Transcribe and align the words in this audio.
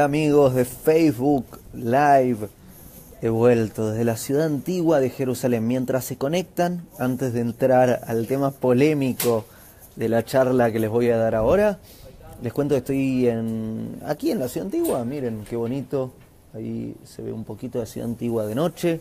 Amigos 0.00 0.54
de 0.54 0.64
Facebook 0.64 1.44
Live. 1.74 2.48
He 3.20 3.28
vuelto 3.28 3.90
desde 3.90 4.04
la 4.04 4.16
ciudad 4.16 4.46
antigua 4.46 5.00
de 5.00 5.10
Jerusalén. 5.10 5.66
Mientras 5.66 6.04
se 6.04 6.16
conectan, 6.16 6.86
antes 6.98 7.32
de 7.32 7.40
entrar 7.40 8.02
al 8.06 8.26
tema 8.26 8.50
polémico 8.50 9.44
de 9.96 10.08
la 10.08 10.24
charla 10.24 10.70
que 10.70 10.78
les 10.78 10.90
voy 10.90 11.10
a 11.10 11.16
dar 11.16 11.34
ahora, 11.34 11.78
les 12.42 12.52
cuento 12.52 12.74
que 12.74 12.78
estoy 12.78 13.28
aquí 14.06 14.30
en 14.30 14.38
la 14.38 14.48
ciudad 14.48 14.66
antigua. 14.66 15.04
Miren 15.04 15.44
qué 15.48 15.56
bonito. 15.56 16.12
Ahí 16.54 16.94
se 17.04 17.22
ve 17.22 17.32
un 17.32 17.44
poquito 17.44 17.80
de 17.80 17.86
ciudad 17.86 18.08
antigua 18.08 18.46
de 18.46 18.54
noche. 18.54 19.00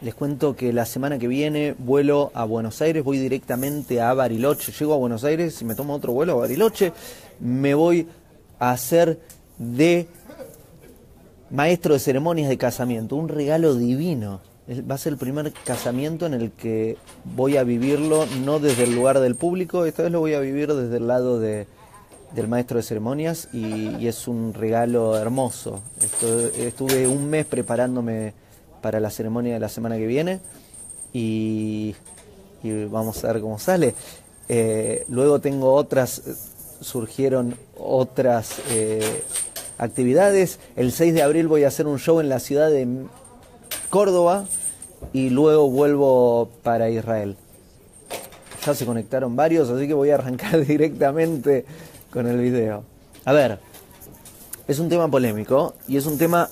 Les 0.00 0.14
cuento 0.14 0.54
que 0.54 0.72
la 0.72 0.86
semana 0.86 1.18
que 1.18 1.28
viene 1.28 1.74
vuelo 1.78 2.30
a 2.34 2.44
Buenos 2.44 2.82
Aires, 2.82 3.02
voy 3.02 3.18
directamente 3.18 4.00
a 4.00 4.12
Bariloche. 4.14 4.72
Llego 4.72 4.94
a 4.94 4.98
Buenos 4.98 5.24
Aires 5.24 5.60
y 5.60 5.64
me 5.64 5.74
tomo 5.74 5.94
otro 5.94 6.12
vuelo 6.12 6.32
a 6.34 6.36
Bariloche. 6.36 6.92
Me 7.40 7.74
voy 7.74 8.06
a 8.58 8.70
hacer 8.70 9.18
de 9.58 10.06
maestro 11.50 11.94
de 11.94 12.00
ceremonias 12.00 12.48
de 12.48 12.58
casamiento, 12.58 13.16
un 13.16 13.28
regalo 13.28 13.74
divino. 13.74 14.40
Va 14.90 14.94
a 14.94 14.98
ser 14.98 15.12
el 15.12 15.18
primer 15.18 15.52
casamiento 15.52 16.24
en 16.24 16.34
el 16.34 16.50
que 16.50 16.96
voy 17.24 17.58
a 17.58 17.64
vivirlo 17.64 18.24
no 18.44 18.58
desde 18.58 18.84
el 18.84 18.94
lugar 18.94 19.20
del 19.20 19.34
público, 19.34 19.84
esta 19.84 20.04
vez 20.04 20.12
lo 20.12 20.20
voy 20.20 20.34
a 20.34 20.40
vivir 20.40 20.72
desde 20.72 20.96
el 20.96 21.06
lado 21.06 21.38
de, 21.38 21.66
del 22.34 22.48
maestro 22.48 22.78
de 22.78 22.82
ceremonias 22.82 23.48
y, 23.52 24.06
es 24.06 24.26
un 24.26 24.54
regalo 24.54 25.18
hermoso. 25.18 25.80
estuve 26.58 27.06
un 27.06 27.28
mes 27.28 27.44
preparándome 27.44 28.32
para 28.80 29.00
la 29.00 29.10
ceremonia 29.10 29.54
de 29.54 29.60
la 29.60 29.68
semana 29.68 29.96
que 29.96 30.06
viene 30.06 30.40
y, 31.12 31.94
vamos 32.90 33.22
a 33.22 33.32
ver 33.32 33.42
cómo 33.42 33.58
sale. 33.58 33.94
Eh, 34.48 35.04
luego 35.08 35.40
tengo 35.40 35.72
otras 35.74 36.22
surgieron 36.84 37.56
otras 37.78 38.60
eh, 38.70 39.22
actividades. 39.78 40.58
El 40.76 40.92
6 40.92 41.14
de 41.14 41.22
abril 41.22 41.48
voy 41.48 41.64
a 41.64 41.68
hacer 41.68 41.86
un 41.86 41.98
show 41.98 42.20
en 42.20 42.28
la 42.28 42.40
ciudad 42.40 42.70
de 42.70 42.86
Córdoba 43.90 44.46
y 45.12 45.30
luego 45.30 45.70
vuelvo 45.70 46.48
para 46.62 46.90
Israel. 46.90 47.36
Ya 48.64 48.74
se 48.74 48.86
conectaron 48.86 49.36
varios, 49.36 49.68
así 49.68 49.86
que 49.86 49.94
voy 49.94 50.10
a 50.10 50.14
arrancar 50.14 50.60
directamente 50.66 51.64
con 52.10 52.26
el 52.26 52.38
video. 52.38 52.84
A 53.24 53.32
ver, 53.32 53.58
es 54.66 54.78
un 54.78 54.88
tema 54.88 55.10
polémico 55.10 55.74
y 55.88 55.96
es 55.96 56.06
un 56.06 56.18
tema... 56.18 56.48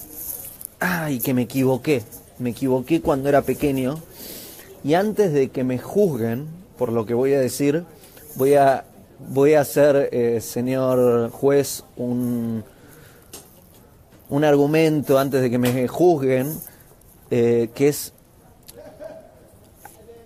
¡Ay, 0.81 1.21
que 1.21 1.33
me 1.33 1.43
equivoqué! 1.43 2.03
Me 2.39 2.51
equivoqué 2.51 3.01
cuando 3.01 3.29
era 3.29 3.43
pequeño 3.43 4.01
y 4.83 4.95
antes 4.95 5.33
de 5.33 5.51
que 5.51 5.63
me 5.63 5.79
juzguen 5.79 6.47
por 6.77 6.91
lo 6.91 7.07
que 7.07 7.15
voy 7.15 7.35
a 7.35 7.41
decir, 7.41 7.85
voy 8.35 8.55
a 8.55 8.85
voy 9.29 9.55
a 9.55 9.61
hacer, 9.61 10.09
eh, 10.13 10.41
señor 10.41 11.31
juez, 11.31 11.85
un, 11.97 12.65
un 14.33 14.45
argumento 14.45 15.19
antes 15.19 15.43
de 15.43 15.51
que 15.51 15.59
me 15.59 15.87
juzguen, 15.87 16.59
eh, 17.31 17.69
que 17.75 17.89
es, 17.89 18.15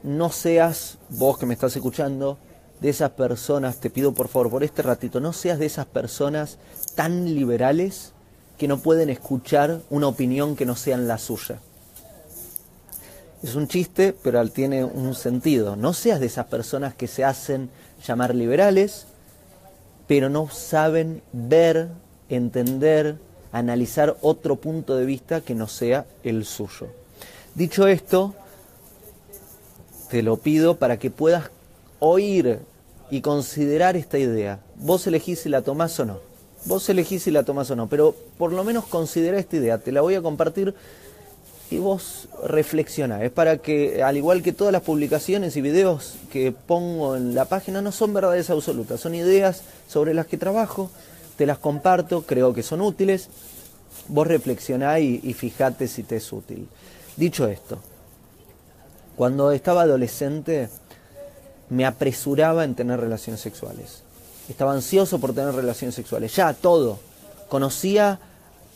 no 0.04 0.30
seas, 0.30 0.98
vos 1.08 1.36
que 1.38 1.44
me 1.44 1.54
estás 1.54 1.74
escuchando, 1.74 2.38
de 2.80 2.90
esas 2.90 3.10
personas, 3.10 3.80
te 3.80 3.90
pido 3.90 4.14
por 4.14 4.28
favor, 4.28 4.48
por 4.48 4.62
este 4.62 4.82
ratito, 4.82 5.18
no 5.18 5.32
seas 5.32 5.58
de 5.58 5.66
esas 5.66 5.86
personas 5.86 6.58
tan 6.94 7.34
liberales 7.34 8.12
que 8.56 8.68
no 8.68 8.78
pueden 8.78 9.10
escuchar 9.10 9.80
una 9.90 10.06
opinión 10.06 10.54
que 10.54 10.66
no 10.66 10.76
sea 10.76 10.96
la 10.98 11.18
suya. 11.18 11.58
Es 13.42 13.56
un 13.56 13.66
chiste, 13.66 14.14
pero 14.22 14.48
tiene 14.50 14.84
un 14.84 15.16
sentido. 15.16 15.74
No 15.74 15.92
seas 15.92 16.20
de 16.20 16.26
esas 16.26 16.46
personas 16.46 16.94
que 16.94 17.08
se 17.08 17.24
hacen 17.24 17.70
llamar 18.06 18.36
liberales, 18.36 19.08
pero 20.06 20.30
no 20.30 20.48
saben 20.48 21.22
ver, 21.32 21.88
entender, 22.28 23.18
analizar 23.58 24.16
otro 24.20 24.56
punto 24.56 24.96
de 24.96 25.06
vista 25.06 25.40
que 25.40 25.54
no 25.54 25.68
sea 25.68 26.06
el 26.24 26.44
suyo. 26.44 26.88
Dicho 27.54 27.86
esto, 27.86 28.34
te 30.10 30.22
lo 30.22 30.36
pido 30.36 30.76
para 30.76 30.98
que 30.98 31.10
puedas 31.10 31.50
oír 31.98 32.60
y 33.10 33.20
considerar 33.20 33.96
esta 33.96 34.18
idea. 34.18 34.60
Vos 34.76 35.06
elegís 35.06 35.40
si 35.40 35.48
la 35.48 35.62
tomás 35.62 35.98
o 36.00 36.04
no. 36.04 36.20
Vos 36.64 36.88
elegís 36.88 37.22
si 37.22 37.30
la 37.30 37.44
tomás 37.44 37.70
o 37.70 37.76
no, 37.76 37.88
pero 37.88 38.14
por 38.38 38.52
lo 38.52 38.64
menos 38.64 38.86
considera 38.86 39.38
esta 39.38 39.56
idea. 39.56 39.78
Te 39.78 39.92
la 39.92 40.00
voy 40.00 40.16
a 40.16 40.22
compartir 40.22 40.74
y 41.70 41.78
vos 41.78 42.28
reflexiona. 42.44 43.22
Es 43.24 43.30
para 43.30 43.58
que, 43.58 44.02
al 44.02 44.16
igual 44.16 44.42
que 44.42 44.52
todas 44.52 44.72
las 44.72 44.82
publicaciones 44.82 45.56
y 45.56 45.60
videos 45.60 46.14
que 46.30 46.52
pongo 46.52 47.16
en 47.16 47.34
la 47.34 47.46
página, 47.46 47.82
no 47.82 47.92
son 47.92 48.14
verdades 48.14 48.50
absolutas, 48.50 49.00
son 49.00 49.14
ideas 49.14 49.62
sobre 49.88 50.14
las 50.14 50.26
que 50.26 50.36
trabajo, 50.36 50.90
te 51.36 51.46
las 51.46 51.58
comparto, 51.58 52.22
creo 52.22 52.54
que 52.54 52.62
son 52.62 52.80
útiles. 52.80 53.28
Vos 54.08 54.26
reflexioná 54.26 54.98
y, 54.98 55.20
y 55.22 55.32
fijate 55.32 55.88
si 55.88 56.02
te 56.02 56.16
es 56.16 56.32
útil. 56.32 56.68
Dicho 57.16 57.46
esto, 57.46 57.78
cuando 59.16 59.52
estaba 59.52 59.82
adolescente 59.82 60.68
me 61.68 61.86
apresuraba 61.86 62.64
en 62.64 62.74
tener 62.74 63.00
relaciones 63.00 63.40
sexuales. 63.40 64.02
Estaba 64.48 64.72
ansioso 64.72 65.18
por 65.18 65.34
tener 65.34 65.54
relaciones 65.54 65.94
sexuales. 65.94 66.34
Ya, 66.36 66.52
todo. 66.54 66.98
Conocía 67.48 68.20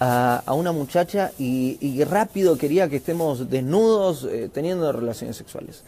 a, 0.00 0.52
una 0.54 0.72
muchacha 0.72 1.30
y, 1.38 2.02
rápido 2.04 2.56
quería 2.56 2.88
que 2.88 2.96
estemos 2.96 3.50
desnudos 3.50 4.24
eh, 4.24 4.50
teniendo 4.52 4.90
relaciones 4.92 5.36
sexuales. 5.36 5.82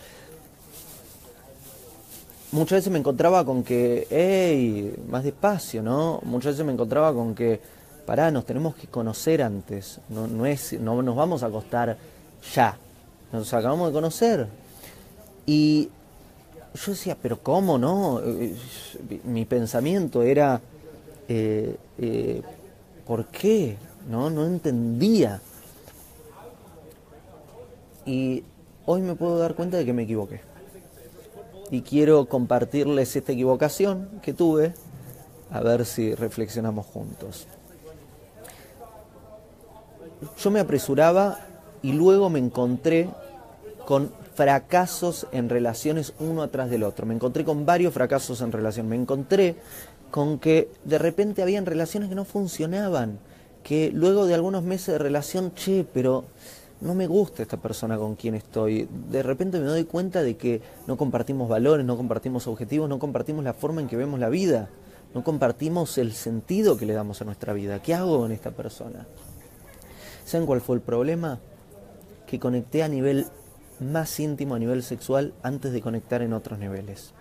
Muchas 2.52 2.78
veces 2.78 2.92
me 2.92 2.98
encontraba 2.98 3.44
con 3.44 3.64
que, 3.64 4.06
hey, 4.10 4.94
más 5.08 5.24
despacio, 5.24 5.82
¿no? 5.82 6.20
Muchas 6.22 6.52
veces 6.52 6.66
me 6.66 6.72
encontraba 6.72 7.12
con 7.14 7.34
que, 7.34 7.60
pará, 8.04 8.30
nos 8.30 8.44
tenemos 8.44 8.74
que 8.74 8.86
conocer 8.88 9.42
antes, 9.42 10.00
no, 10.10 10.26
no, 10.26 10.44
es, 10.44 10.78
no 10.78 11.02
nos 11.02 11.16
vamos 11.16 11.42
a 11.42 11.46
acostar 11.46 11.96
ya, 12.54 12.76
nos 13.32 13.52
acabamos 13.54 13.88
de 13.88 13.92
conocer. 13.94 14.46
Y 15.46 15.88
yo 16.74 16.92
decía, 16.92 17.16
pero 17.20 17.38
¿cómo 17.42 17.78
no? 17.78 18.20
Eh, 18.20 18.54
eh, 19.08 19.20
mi 19.24 19.46
pensamiento 19.46 20.22
era, 20.22 20.60
¿por 23.06 23.26
qué? 23.26 23.76
¿no? 24.08 24.30
No 24.30 24.44
entendía. 24.44 25.40
Y 28.04 28.42
hoy 28.86 29.00
me 29.00 29.14
puedo 29.14 29.38
dar 29.38 29.54
cuenta 29.54 29.76
de 29.76 29.84
que 29.84 29.92
me 29.92 30.02
equivoqué. 30.02 30.51
Y 31.72 31.80
quiero 31.80 32.26
compartirles 32.26 33.16
esta 33.16 33.32
equivocación 33.32 34.20
que 34.20 34.34
tuve, 34.34 34.74
a 35.50 35.60
ver 35.62 35.86
si 35.86 36.14
reflexionamos 36.14 36.84
juntos. 36.84 37.46
Yo 40.38 40.50
me 40.50 40.60
apresuraba 40.60 41.38
y 41.80 41.92
luego 41.92 42.28
me 42.28 42.40
encontré 42.40 43.08
con 43.86 44.12
fracasos 44.34 45.26
en 45.32 45.48
relaciones 45.48 46.12
uno 46.20 46.42
atrás 46.42 46.68
del 46.68 46.82
otro. 46.82 47.06
Me 47.06 47.14
encontré 47.14 47.42
con 47.42 47.64
varios 47.64 47.94
fracasos 47.94 48.42
en 48.42 48.52
relación. 48.52 48.86
Me 48.86 48.96
encontré 48.96 49.56
con 50.10 50.38
que 50.38 50.68
de 50.84 50.98
repente 50.98 51.40
habían 51.40 51.64
relaciones 51.64 52.10
que 52.10 52.14
no 52.14 52.26
funcionaban 52.26 53.18
que 53.62 53.90
luego 53.94 54.26
de 54.26 54.34
algunos 54.34 54.62
meses 54.62 54.88
de 54.88 54.98
relación, 54.98 55.54
che, 55.54 55.86
pero 55.90 56.24
no 56.82 56.94
me 56.94 57.06
gusta 57.06 57.42
esta 57.42 57.56
persona 57.56 57.96
con 57.96 58.16
quien 58.16 58.34
estoy. 58.34 58.88
De 59.08 59.22
repente 59.22 59.60
me 59.60 59.66
doy 59.66 59.84
cuenta 59.84 60.22
de 60.22 60.36
que 60.36 60.60
no 60.86 60.96
compartimos 60.96 61.48
valores, 61.48 61.86
no 61.86 61.96
compartimos 61.96 62.46
objetivos, 62.48 62.88
no 62.88 62.98
compartimos 62.98 63.44
la 63.44 63.54
forma 63.54 63.80
en 63.80 63.86
que 63.86 63.96
vemos 63.96 64.18
la 64.18 64.28
vida, 64.28 64.68
no 65.14 65.22
compartimos 65.22 65.96
el 65.98 66.12
sentido 66.12 66.76
que 66.76 66.86
le 66.86 66.92
damos 66.92 67.22
a 67.22 67.24
nuestra 67.24 67.52
vida. 67.52 67.80
¿Qué 67.80 67.94
hago 67.94 68.18
con 68.18 68.32
esta 68.32 68.50
persona? 68.50 69.06
¿Saben 70.24 70.46
cuál 70.46 70.60
fue 70.60 70.76
el 70.76 70.82
problema? 70.82 71.38
Que 72.26 72.40
conecté 72.40 72.82
a 72.82 72.88
nivel 72.88 73.26
más 73.78 74.18
íntimo, 74.18 74.56
a 74.56 74.58
nivel 74.58 74.82
sexual, 74.82 75.34
antes 75.42 75.72
de 75.72 75.80
conectar 75.80 76.20
en 76.20 76.32
otros 76.32 76.58
niveles. 76.58 77.12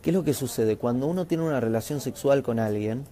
¿Qué 0.00 0.10
es 0.10 0.14
lo 0.14 0.24
que 0.24 0.32
sucede? 0.32 0.76
Cuando 0.76 1.06
uno 1.06 1.26
tiene 1.26 1.44
una 1.44 1.60
relación 1.60 2.00
sexual 2.00 2.42
con 2.42 2.58
alguien, 2.58 3.04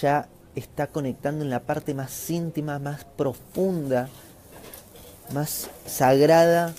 ya 0.00 0.28
está 0.58 0.86
conectando 0.86 1.44
en 1.44 1.50
la 1.50 1.60
parte 1.60 1.94
más 1.94 2.30
íntima, 2.30 2.78
más 2.78 3.04
profunda, 3.04 4.08
más 5.32 5.70
sagrada 5.86 6.74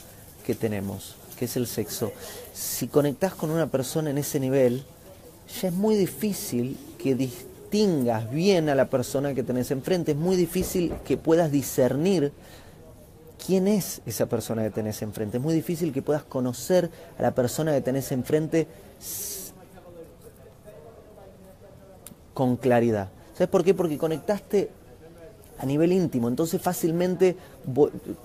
que 0.46 0.56
tenemos, 0.56 1.16
que 1.38 1.46
es 1.46 1.56
el 1.56 1.68
sexo. 1.68 2.12
Si 2.54 2.88
conectas 2.88 3.34
con 3.34 3.50
una 3.50 3.68
persona 3.68 4.10
en 4.10 4.18
ese 4.18 4.40
nivel, 4.40 4.84
ya 5.62 5.70
es 5.70 5.74
muy 5.74 5.96
difícil 5.96 6.78
que 6.98 7.16
distingas 7.16 8.30
bien 8.32 8.70
a 8.70 8.76
la 8.76 8.90
persona 8.90 9.34
que 9.34 9.44
tenés 9.44 9.72
enfrente, 9.72 10.12
es 10.12 10.18
muy 10.18 10.36
difícil 10.36 10.94
que 11.06 11.18
puedas 11.18 11.52
discernir 11.52 12.32
quién 13.46 13.68
es 13.68 14.02
esa 14.06 14.26
persona 14.26 14.64
que 14.64 14.72
tenés 14.72 15.02
enfrente, 15.02 15.38
es 15.38 15.44
muy 15.44 15.54
difícil 15.54 15.94
que 15.94 16.02
puedas 16.02 16.24
conocer 16.24 16.90
a 17.18 17.22
la 17.22 17.34
persona 17.34 17.72
que 17.74 17.82
tenés 17.82 18.12
enfrente 18.12 18.68
con 22.34 22.58
claridad. 22.58 23.10
¿Sabes 23.40 23.52
por 23.52 23.64
qué? 23.64 23.74
Porque 23.74 23.98
conectaste 23.98 24.70
a 25.60 25.66
nivel 25.66 25.94
íntimo. 25.94 26.28
Entonces 26.28 26.62
fácilmente 26.62 27.38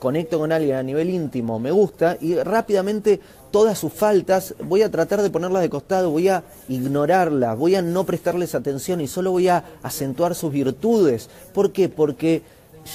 conecto 0.01 0.41
con 0.41 0.51
alguien 0.51 0.75
a 0.75 0.83
nivel 0.83 1.09
íntimo, 1.09 1.61
me 1.61 1.71
gusta 1.71 2.19
y 2.21 2.35
rápidamente 2.35 3.21
todas 3.53 3.79
sus 3.79 3.93
faltas 3.93 4.57
voy 4.65 4.83
a 4.83 4.91
tratar 4.91 5.23
de 5.23 5.31
ponerlas 5.31 5.63
de 5.63 5.71
costado, 5.71 6.11
voy 6.11 6.27
a 6.27 6.43
ignorarlas, 6.69 7.57
voy 7.57 7.77
a 7.77 7.83
no 7.83 8.03
prestarles 8.03 8.57
atención 8.57 9.01
y 9.01 9.07
solo 9.07 9.31
voy 9.31 9.47
a 9.47 9.63
acentuar 9.85 10.35
sus 10.35 10.51
virtudes. 10.51 11.31
¿Por 11.53 11.71
qué? 11.71 11.89
Porque 11.89 12.43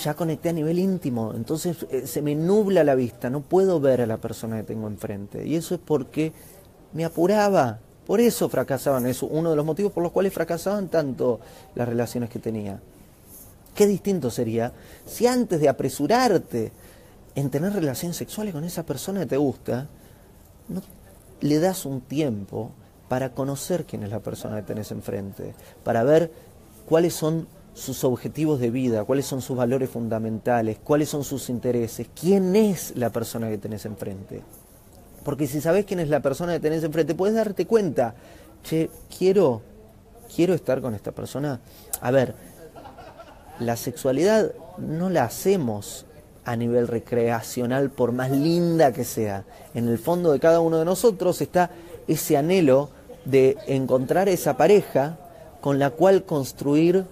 ya 0.03 0.13
conecté 0.13 0.49
a 0.49 0.53
nivel 0.53 0.77
íntimo, 0.77 1.33
entonces 1.33 1.87
eh, 1.89 2.05
se 2.05 2.21
me 2.21 2.35
nubla 2.35 2.83
la 2.83 2.95
vista, 2.95 3.29
no 3.29 3.39
puedo 3.39 3.79
ver 3.79 4.01
a 4.01 4.05
la 4.05 4.17
persona 4.17 4.57
que 4.57 4.63
tengo 4.63 4.87
enfrente. 4.87 5.47
Y 5.47 5.55
eso 5.55 5.73
es 5.73 5.79
porque 5.79 6.33
me 6.91 7.05
apuraba, 7.05 7.79
por 8.09 8.21
eso 8.21 8.49
fracasaban, 8.49 9.05
es 9.05 9.21
uno 9.21 9.51
de 9.51 9.55
los 9.55 9.63
motivos 9.63 9.91
por 9.91 10.01
los 10.01 10.11
cuales 10.11 10.33
fracasaban 10.33 10.87
tanto 10.87 11.39
las 11.75 11.87
relaciones 11.87 12.31
que 12.31 12.39
tenía. 12.39 12.79
Qué 13.75 13.85
distinto 13.85 14.31
sería 14.31 14.73
si 15.05 15.27
antes 15.27 15.61
de 15.61 15.69
apresurarte 15.69 16.71
en 17.35 17.51
tener 17.51 17.71
relaciones 17.71 18.17
sexuales 18.17 18.55
con 18.55 18.63
esa 18.63 18.81
persona 18.81 19.19
que 19.19 19.25
te 19.27 19.37
gusta, 19.37 19.85
no 20.69 20.81
le 21.41 21.59
das 21.59 21.85
un 21.85 22.01
tiempo 22.01 22.71
para 23.09 23.35
conocer 23.35 23.85
quién 23.85 24.01
es 24.01 24.09
la 24.09 24.21
persona 24.21 24.55
que 24.55 24.63
tenés 24.63 24.89
enfrente, 24.89 25.53
para 25.83 26.03
ver 26.03 26.31
cuáles 26.87 27.13
son 27.13 27.47
sus 27.75 28.03
objetivos 28.03 28.59
de 28.59 28.71
vida, 28.71 29.03
cuáles 29.03 29.27
son 29.27 29.43
sus 29.43 29.55
valores 29.55 29.91
fundamentales, 29.91 30.79
cuáles 30.83 31.09
son 31.09 31.23
sus 31.23 31.47
intereses, 31.47 32.07
quién 32.19 32.55
es 32.55 32.91
la 32.95 33.11
persona 33.11 33.49
que 33.49 33.59
tenés 33.59 33.85
enfrente. 33.85 34.41
Porque 35.23 35.47
si 35.47 35.61
sabes 35.61 35.85
quién 35.85 35.99
es 35.99 36.09
la 36.09 36.21
persona 36.21 36.53
que 36.53 36.59
tenés 36.59 36.83
enfrente, 36.83 37.15
puedes 37.15 37.35
darte 37.35 37.65
cuenta, 37.65 38.15
che, 38.63 38.89
quiero, 39.17 39.61
quiero 40.33 40.53
estar 40.53 40.81
con 40.81 40.95
esta 40.95 41.11
persona. 41.11 41.59
A 42.01 42.11
ver, 42.11 42.35
la 43.59 43.75
sexualidad 43.75 44.53
no 44.77 45.09
la 45.09 45.23
hacemos 45.23 46.05
a 46.45 46.55
nivel 46.55 46.87
recreacional 46.87 47.89
por 47.89 48.11
más 48.11 48.31
linda 48.31 48.91
que 48.91 49.03
sea. 49.03 49.43
En 49.73 49.87
el 49.87 49.99
fondo 49.99 50.31
de 50.31 50.39
cada 50.39 50.61
uno 50.61 50.77
de 50.77 50.85
nosotros 50.85 51.41
está 51.41 51.69
ese 52.07 52.37
anhelo 52.37 52.89
de 53.25 53.57
encontrar 53.67 54.29
esa 54.29 54.57
pareja 54.57 55.17
con 55.61 55.77
la 55.77 55.91
cual 55.91 56.23
construir 56.23 57.05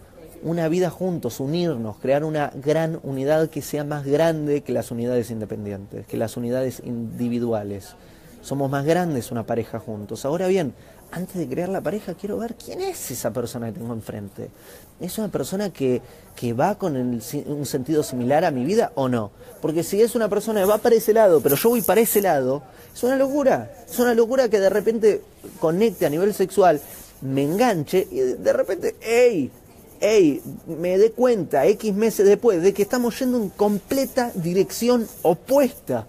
una 0.43 0.67
vida 0.69 0.89
juntos, 0.89 1.39
unirnos, 1.39 1.97
crear 1.97 2.23
una 2.23 2.51
gran 2.55 2.99
unidad 3.03 3.49
que 3.49 3.61
sea 3.61 3.83
más 3.83 4.05
grande 4.05 4.61
que 4.61 4.73
las 4.73 4.91
unidades 4.91 5.31
independientes, 5.31 6.05
que 6.05 6.17
las 6.17 6.37
unidades 6.37 6.81
individuales. 6.83 7.95
Somos 8.41 8.69
más 8.69 8.85
grandes 8.85 9.31
una 9.31 9.45
pareja 9.45 9.79
juntos. 9.79 10.23
Ahora 10.23 10.47
bien, 10.47 10.73
antes 11.11 11.37
de 11.37 11.47
crear 11.47 11.69
la 11.69 11.81
pareja, 11.81 12.13
quiero 12.13 12.37
ver 12.37 12.55
quién 12.55 12.81
es 12.81 13.11
esa 13.11 13.31
persona 13.31 13.67
que 13.67 13.79
tengo 13.79 13.93
enfrente. 13.93 14.49
¿Es 14.99 15.17
una 15.17 15.29
persona 15.29 15.69
que, 15.69 16.01
que 16.35 16.53
va 16.53 16.75
con 16.75 16.95
un 16.95 17.65
sentido 17.65 18.03
similar 18.03 18.43
a 18.45 18.51
mi 18.51 18.65
vida 18.65 18.91
o 18.95 19.07
no? 19.07 19.31
Porque 19.61 19.83
si 19.83 20.01
es 20.01 20.15
una 20.15 20.27
persona 20.27 20.61
que 20.61 20.65
va 20.65 20.77
para 20.77 20.95
ese 20.95 21.13
lado, 21.13 21.39
pero 21.41 21.55
yo 21.55 21.69
voy 21.69 21.81
para 21.81 22.01
ese 22.01 22.21
lado, 22.21 22.63
es 22.93 23.03
una 23.03 23.15
locura. 23.15 23.71
Es 23.89 23.99
una 23.99 24.13
locura 24.13 24.49
que 24.49 24.59
de 24.59 24.69
repente 24.69 25.21
conecte 25.59 26.05
a 26.05 26.09
nivel 26.09 26.33
sexual, 26.33 26.81
me 27.21 27.43
enganche 27.43 28.07
y 28.11 28.19
de 28.19 28.53
repente, 28.53 28.95
¡ey! 29.01 29.51
¡Ey! 30.01 30.41
Me 30.67 30.97
dé 30.97 31.11
cuenta 31.11 31.65
X 31.65 31.93
meses 31.93 32.25
después 32.25 32.61
de 32.61 32.73
que 32.73 32.81
estamos 32.81 33.17
yendo 33.19 33.37
en 33.37 33.49
completa 33.49 34.31
dirección 34.35 35.07
opuesta 35.21 36.07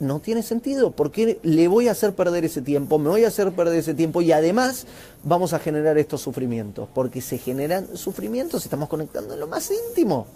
no 0.00 0.20
tiene 0.20 0.42
sentido, 0.42 0.92
porque 0.92 1.38
le 1.42 1.68
voy 1.68 1.88
a 1.88 1.92
hacer 1.92 2.14
perder 2.14 2.44
ese 2.44 2.62
tiempo, 2.62 2.98
me 2.98 3.08
voy 3.08 3.24
a 3.24 3.28
hacer 3.28 3.50
perder 3.52 3.78
ese 3.78 3.94
tiempo 3.94 4.22
y 4.22 4.32
además 4.32 4.86
vamos 5.24 5.52
a 5.52 5.58
generar 5.58 5.98
estos 5.98 6.20
sufrimientos, 6.20 6.88
porque 6.94 7.20
se 7.20 7.38
generan 7.38 7.96
sufrimientos, 7.96 8.64
estamos 8.64 8.88
conectando 8.88 9.34
en 9.34 9.40
lo 9.40 9.48
más 9.48 9.70
íntimo. 9.70 10.26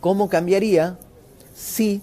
¿Cómo 0.00 0.28
cambiaría 0.28 0.98
si 1.54 2.00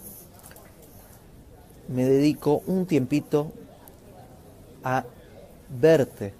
me 1.87 2.05
dedico 2.05 2.61
un 2.67 2.85
tiempito 2.85 3.51
a 4.83 5.05
verte, 5.69 6.33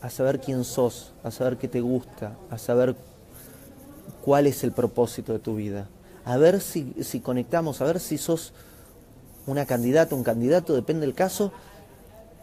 a 0.00 0.10
saber 0.10 0.40
quién 0.40 0.64
sos, 0.64 1.12
a 1.24 1.30
saber 1.30 1.56
qué 1.56 1.68
te 1.68 1.80
gusta, 1.80 2.36
a 2.50 2.58
saber 2.58 2.96
cuál 4.24 4.46
es 4.46 4.64
el 4.64 4.72
propósito 4.72 5.32
de 5.32 5.38
tu 5.38 5.56
vida? 5.56 5.88
a 6.28 6.36
ver 6.36 6.60
si, 6.60 6.92
si 7.00 7.20
conectamos, 7.20 7.80
a 7.80 7.86
ver 7.86 8.00
si 8.00 8.18
sos 8.18 8.52
una 9.46 9.64
candidata, 9.64 10.14
un 10.14 10.24
candidato, 10.24 10.74
depende 10.74 11.06
del 11.06 11.14
caso, 11.14 11.52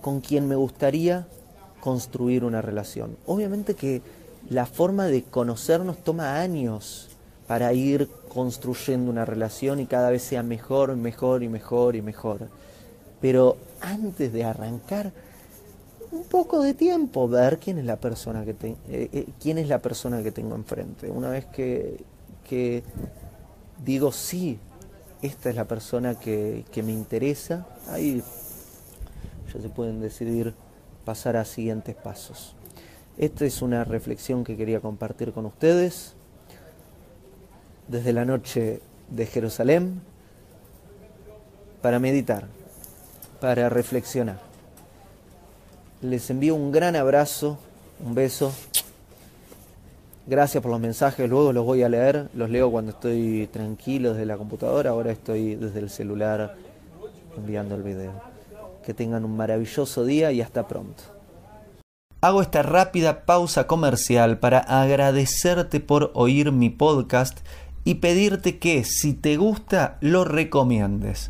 con 0.01 0.21
quien 0.21 0.47
me 0.47 0.55
gustaría 0.55 1.27
construir 1.81 2.43
una 2.43 2.63
relación. 2.63 3.15
Obviamente 3.27 3.75
que 3.75 4.01
la 4.49 4.65
forma 4.65 5.05
de 5.05 5.21
conocernos 5.21 6.03
toma 6.03 6.39
años 6.39 7.09
para 7.45 7.73
ir 7.73 8.09
construyendo 8.27 9.11
una 9.11 9.23
relación 9.23 9.79
y 9.79 9.85
cada 9.85 10.09
vez 10.09 10.23
sea 10.23 10.41
mejor, 10.41 10.95
mejor 10.95 11.43
y 11.43 11.47
mejor 11.47 11.95
y 11.95 12.01
mejor. 12.01 12.47
Pero 13.21 13.57
antes 13.81 14.33
de 14.33 14.45
arrancar, 14.45 15.11
un 16.11 16.23
poco 16.23 16.61
de 16.61 16.73
tiempo 16.73 17.27
ver 17.27 17.59
quién 17.59 17.77
es 17.77 17.85
la 17.85 17.97
persona 17.97 18.45
que 18.45 18.51
eh, 18.51 18.75
eh, 18.89 19.27
quién 19.39 19.57
es 19.57 19.67
la 19.67 19.79
persona 19.79 20.21
que 20.23 20.31
tengo 20.31 20.55
enfrente. 20.55 21.09
Una 21.09 21.29
vez 21.29 21.45
que, 21.45 22.03
que 22.47 22.83
digo, 23.83 24.11
sí, 24.11 24.59
esta 25.21 25.49
es 25.49 25.55
la 25.55 25.65
persona 25.65 26.15
que, 26.15 26.65
me 26.83 26.91
interesa, 26.91 27.65
ahí 27.89 28.23
ya 29.53 29.61
se 29.61 29.69
pueden 29.69 30.01
decidir 30.01 30.53
pasar 31.03 31.37
a 31.37 31.45
siguientes 31.45 31.95
pasos. 31.95 32.55
Esta 33.17 33.45
es 33.45 33.61
una 33.61 33.83
reflexión 33.83 34.43
que 34.43 34.57
quería 34.57 34.81
compartir 34.81 35.31
con 35.31 35.45
ustedes 35.45 36.13
desde 37.87 38.13
la 38.13 38.25
noche 38.25 38.81
de 39.09 39.25
Jerusalén 39.25 40.01
para 41.81 41.99
meditar, 41.99 42.47
para 43.39 43.69
reflexionar. 43.69 44.44
Les 46.09 46.29
envío 46.29 46.55
un 46.55 46.71
gran 46.71 46.95
abrazo, 46.95 47.57
un 48.05 48.15
beso 48.15 48.51
Gracias 50.27 50.63
por 50.63 50.71
los 50.71 50.79
mensajes, 50.79 51.29
luego 51.29 51.53
los 51.53 51.63
voy 51.63 51.83
a 51.83 51.89
leer, 51.89 52.29
los 52.33 52.49
leo 52.49 52.71
cuando 52.71 52.93
estoy 52.93 53.47
tranquilo 53.53 54.13
desde 54.13 54.25
la 54.25 54.37
computadora, 54.37 54.89
ahora 54.89 55.11
estoy 55.11 55.53
desde 55.53 55.77
el 55.77 55.91
celular 55.91 56.55
enviando 57.37 57.75
el 57.75 57.83
video. 57.83 58.11
Que 58.83 58.95
tengan 58.95 59.23
un 59.23 59.37
maravilloso 59.37 60.03
día 60.03 60.31
y 60.31 60.41
hasta 60.41 60.67
pronto. 60.67 61.03
Hago 62.21 62.41
esta 62.41 62.63
rápida 62.63 63.23
pausa 63.25 63.67
comercial 63.67 64.39
para 64.39 64.59
agradecerte 64.59 65.79
por 65.79 66.09
oír 66.15 66.51
mi 66.51 66.71
podcast 66.71 67.41
y 67.83 67.95
pedirte 67.95 68.57
que 68.57 68.83
si 68.83 69.13
te 69.13 69.37
gusta 69.37 69.99
lo 70.01 70.25
recomiendes. 70.25 71.29